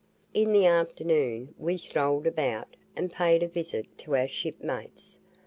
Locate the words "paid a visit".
3.11-3.99